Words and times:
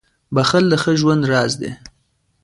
•بښل 0.35 0.65
د 0.69 0.73
ښه 0.81 0.91
ژوند 0.99 1.23
راز 1.31 1.53
دی. 1.61 1.71